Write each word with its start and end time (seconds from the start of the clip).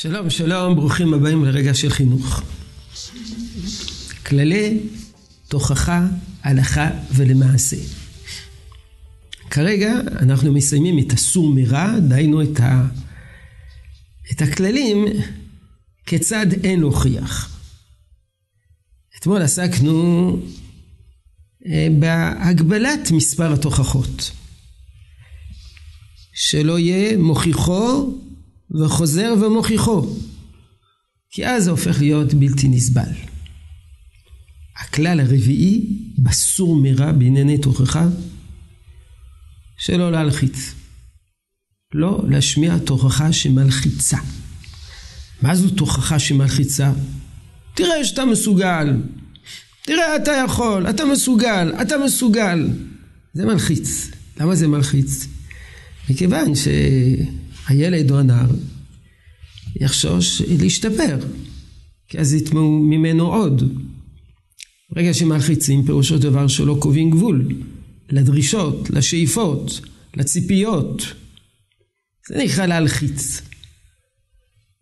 שלום, 0.00 0.30
שלום, 0.30 0.76
ברוכים 0.76 1.14
הבאים 1.14 1.44
לרגע 1.44 1.74
של 1.74 1.90
חינוך. 1.90 2.42
כללי 4.26 4.80
תוכחה, 5.48 6.06
הלכה 6.42 6.90
ולמעשה. 7.14 7.76
כרגע 9.50 9.92
אנחנו 10.20 10.52
מסיימים 10.52 10.98
את 10.98 11.12
הסור 11.12 11.54
מרע, 11.54 11.98
דהיינו 12.08 12.42
את, 12.42 12.60
ה... 12.60 12.86
את 14.32 14.42
הכללים 14.42 15.04
כיצד 16.06 16.46
אין 16.64 16.80
להוכיח. 16.80 17.60
אתמול 19.18 19.42
עסקנו 19.42 20.36
אה, 21.66 21.88
בהגבלת 21.98 23.10
מספר 23.10 23.52
התוכחות. 23.52 24.30
שלא 26.34 26.78
יהיה 26.78 27.18
מוכיחו 27.18 28.12
וחוזר 28.70 29.34
ומוכיחו. 29.40 30.06
כי 31.30 31.46
אז 31.46 31.64
זה 31.64 31.70
הופך 31.70 32.00
להיות 32.00 32.34
בלתי 32.34 32.68
נסבל. 32.68 33.12
הכלל 34.80 35.20
הרביעי 35.20 35.98
בסור 36.18 36.76
מרע 36.76 37.12
בענייני 37.12 37.58
תוכחה 37.58 38.06
שלא 39.78 40.12
להלחיץ. 40.12 40.74
לא 41.94 42.22
להשמיע 42.28 42.78
תוכחה 42.78 43.32
שמלחיצה. 43.32 44.18
מה 45.42 45.54
זו 45.54 45.70
תוכחה 45.70 46.18
שמלחיצה? 46.18 46.92
תראה 47.74 48.04
שאתה 48.04 48.24
מסוגל. 48.24 49.02
תראה 49.82 50.16
אתה 50.16 50.32
יכול, 50.44 50.90
אתה 50.90 51.04
מסוגל, 51.04 51.72
אתה 51.82 51.94
מסוגל. 52.04 52.68
זה 53.34 53.46
מלחיץ. 53.46 54.10
למה 54.40 54.54
זה 54.54 54.68
מלחיץ? 54.68 55.26
מכיוון 56.10 56.52
שהילד 57.68 58.10
או 58.10 58.18
הנער 58.18 58.50
יחשוש 59.80 60.42
להשתפר, 60.42 61.18
כי 62.08 62.18
אז 62.18 62.34
יטמעו 62.34 62.78
ממנו 62.78 63.34
עוד. 63.34 63.82
ברגע 64.90 65.14
שמלחיצים 65.14 65.86
פירושו 65.86 66.18
דבר 66.18 66.48
שלא 66.48 66.76
קובעים 66.80 67.10
גבול 67.10 67.48
לדרישות, 68.10 68.90
לשאיפות, 68.90 69.80
לציפיות. 70.16 71.02
זה 72.28 72.44
נקרא 72.44 72.66
להלחיץ. 72.66 73.42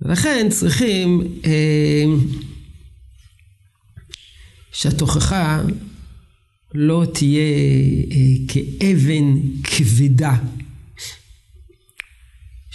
ולכן 0.01 0.47
צריכים 0.51 1.23
אה, 1.45 2.05
שהתוכחה 4.73 5.63
לא 6.75 7.05
תהיה 7.15 7.41
אה, 8.11 8.17
כאבן 8.49 9.41
כבדה 9.65 10.37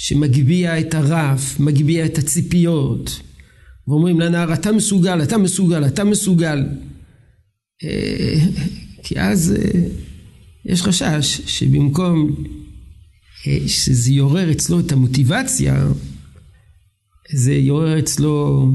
שמגביה 0.02 0.80
את 0.80 0.94
הרף, 0.94 1.60
מגביה 1.60 2.06
את 2.06 2.18
הציפיות, 2.18 3.22
ואומרים 3.88 4.20
לנער 4.20 4.54
אתה 4.54 4.72
מסוגל, 4.72 5.24
אתה 5.24 5.38
מסוגל, 5.38 5.86
אתה 5.88 6.04
מסוגל. 6.04 6.66
אה, 7.84 8.36
כי 9.04 9.20
אז 9.20 9.56
אה, 9.58 9.82
יש 10.66 10.82
חשש 10.82 11.42
שבמקום 11.46 12.44
אה, 13.48 13.68
שזה 13.68 14.12
יעורר 14.12 14.52
אצלו 14.52 14.80
את 14.80 14.92
המוטיבציה, 14.92 15.88
זה 17.34 17.54
יעורר 17.54 18.00
אצלו 18.00 18.70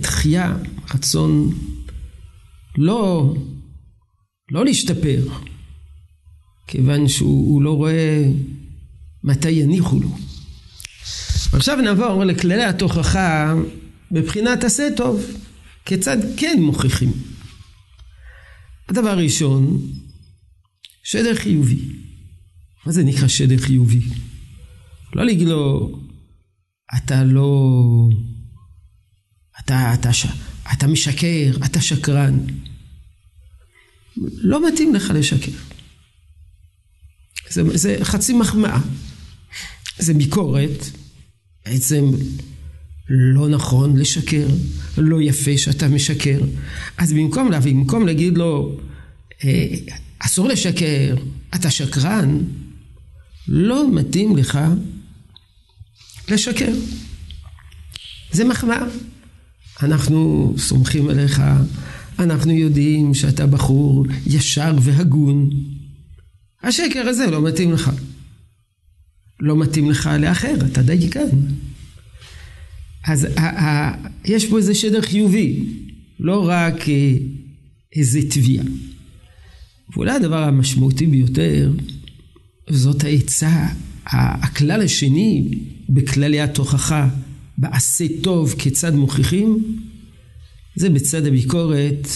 דחייה, 0.00 0.56
רצון 0.94 1.54
לא, 2.78 3.34
לא 4.50 4.64
להשתפר, 4.64 5.28
כיוון 6.66 7.08
שהוא 7.08 7.62
לא 7.62 7.76
רואה 7.76 8.24
מתי 9.24 9.50
יניחו 9.50 10.00
לו. 10.00 10.08
עכשיו 11.52 11.76
נעבור 11.76 12.24
לכללי 12.24 12.64
התוכחה 12.64 13.54
בבחינת 14.12 14.64
עשה 14.64 14.88
טוב, 14.96 15.22
כיצד 15.84 16.16
כן 16.36 16.56
מוכיחים. 16.60 17.12
הדבר 18.88 19.08
הראשון, 19.08 19.80
שדר 21.02 21.34
חיובי. 21.34 21.78
מה 22.86 22.92
זה 22.92 23.04
נקרא 23.04 23.28
שדר 23.28 23.58
חיובי? 23.58 24.00
לא 25.14 25.24
להגיד 25.24 25.48
לו, 25.48 25.90
אתה 26.96 27.24
לא... 27.24 28.08
אתה, 29.60 29.94
אתה, 29.94 30.12
ש... 30.12 30.26
אתה 30.72 30.86
משקר, 30.86 31.50
אתה 31.64 31.80
שקרן. 31.80 32.38
לא 34.36 34.68
מתאים 34.68 34.94
לך 34.94 35.10
לשקר. 35.14 35.52
זה, 37.50 37.62
זה 37.76 37.98
חצי 38.02 38.32
מחמאה. 38.32 38.78
זה 40.04 40.14
ביקורת, 40.14 40.84
בעצם 41.66 42.04
לא 43.08 43.48
נכון 43.48 43.96
לשקר, 43.96 44.46
לא 44.98 45.22
יפה 45.22 45.58
שאתה 45.58 45.88
משקר. 45.88 46.40
אז 46.98 47.12
במקום 47.12 47.50
להביא, 47.50 47.72
במקום 47.72 48.06
להגיד 48.06 48.38
לו, 48.38 48.76
אה, 49.44 49.66
אסור 50.18 50.48
לשקר, 50.48 51.16
אתה 51.54 51.70
שקרן, 51.70 52.38
לא 53.48 53.92
מתאים 53.92 54.36
לך 54.36 54.58
לשקר. 56.28 56.72
זה 58.32 58.44
מחמאה. 58.44 58.84
אנחנו 59.82 60.54
סומכים 60.58 61.08
עליך, 61.08 61.42
אנחנו 62.18 62.52
יודעים 62.52 63.14
שאתה 63.14 63.46
בחור 63.46 64.06
ישר 64.26 64.74
והגון. 64.80 65.50
השקר 66.62 67.08
הזה 67.08 67.26
לא 67.26 67.42
מתאים 67.42 67.72
לך. 67.72 67.90
לא 69.44 69.56
מתאים 69.56 69.90
לך 69.90 70.10
לאחר, 70.20 70.54
אתה 70.66 70.82
דייקן. 70.82 71.28
אז 73.06 73.26
יש 74.24 74.46
פה 74.46 74.58
איזה 74.58 74.74
שדר 74.74 75.02
חיובי, 75.02 75.64
לא 76.20 76.48
רק 76.48 76.88
אה, 76.88 77.12
איזה 77.96 78.20
תביעה. 78.30 78.64
ואולי 79.92 80.12
הדבר 80.12 80.42
המשמעותי 80.44 81.06
ביותר 81.06 81.72
זאת 82.70 83.04
העצה, 83.04 83.66
הכלל 84.06 84.82
השני 84.82 85.48
בכללי 85.88 86.40
התוכחה, 86.40 87.08
בעשה 87.58 88.04
טוב 88.22 88.54
כיצד 88.58 88.94
מוכיחים, 88.94 89.78
זה 90.76 90.90
בצד 90.90 91.26
הביקורת 91.26 92.08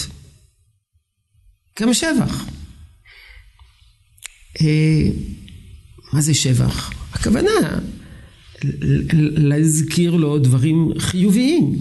גם 1.81 1.93
שבח. 1.93 2.45
אה, 4.61 5.09
מה 6.13 6.21
זה 6.21 6.33
שבח? 6.33 6.98
הכוונה 7.19 7.79
להזכיר 9.37 10.15
לו 10.15 10.39
דברים 10.39 10.91
חיוביים. 10.97 11.75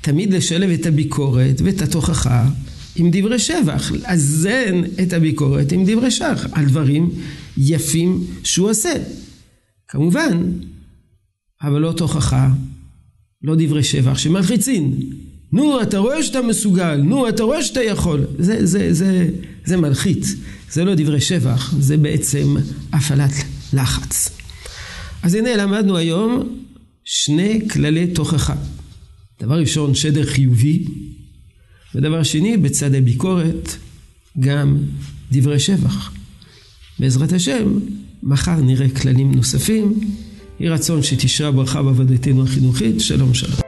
תמיד 0.00 0.32
לשלב 0.32 0.70
את 0.70 0.86
הביקורת 0.86 1.60
ואת 1.64 1.82
התוכחה 1.82 2.48
עם 2.96 3.10
דברי 3.12 3.38
שבח, 3.38 3.92
לאזן 3.92 4.82
את 5.02 5.12
הביקורת 5.12 5.72
עם 5.72 5.84
דברי 5.86 6.10
שבח 6.10 6.46
על 6.52 6.64
דברים 6.64 7.10
יפים 7.56 8.24
שהוא 8.44 8.70
עושה. 8.70 8.92
כמובן, 9.88 10.42
אבל 11.62 11.80
לא 11.80 11.92
תוכחה, 11.92 12.50
לא 13.42 13.54
דברי 13.58 13.82
שבח 13.82 14.18
שמלחיצים. 14.18 14.98
נו, 15.54 15.82
אתה 15.82 15.98
רואה 15.98 16.22
שאתה 16.22 16.42
מסוגל, 16.42 16.96
נו, 16.96 17.28
אתה 17.28 17.42
רואה 17.42 17.62
שאתה 17.62 17.82
יכול. 17.82 18.26
זה, 18.38 18.66
זה, 18.66 18.92
זה, 18.92 19.28
זה 19.64 19.76
מלחיץ, 19.76 20.34
זה 20.70 20.84
לא 20.84 20.94
דברי 20.96 21.20
שבח, 21.20 21.74
זה 21.78 21.96
בעצם 21.96 22.56
הפעלת 22.92 23.32
לחץ. 23.72 24.30
אז 25.22 25.34
הנה 25.34 25.56
למדנו 25.56 25.96
היום 25.96 26.58
שני 27.04 27.68
כללי 27.70 28.06
תוכחה. 28.06 28.54
דבר 29.40 29.58
ראשון, 29.58 29.94
שדר 29.94 30.26
חיובי, 30.26 30.84
ודבר 31.94 32.22
שני, 32.22 32.56
בצד 32.56 32.94
הביקורת, 32.94 33.76
גם 34.40 34.78
דברי 35.32 35.58
שבח. 35.58 36.12
בעזרת 36.98 37.32
השם, 37.32 37.78
מחר 38.22 38.60
נראה 38.60 38.88
כללים 38.88 39.34
נוספים. 39.34 40.00
יהי 40.60 40.68
רצון 40.68 41.02
שתשרה 41.02 41.50
ברכה 41.50 41.82
בעבודתנו 41.82 42.42
החינוכית. 42.42 43.00
שלום 43.00 43.34
שלום. 43.34 43.63